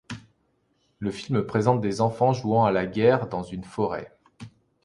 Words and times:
Le 0.97 1.11
film 1.11 1.43
présente 1.45 1.79
des 1.79 2.01
enfants 2.01 2.33
jouant 2.33 2.65
à 2.65 2.71
la 2.71 2.87
guerre 2.87 3.27
dans 3.29 3.43
une 3.43 3.63
forêt. 3.63 4.11